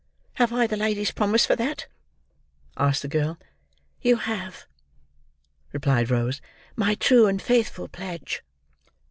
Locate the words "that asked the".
1.57-3.07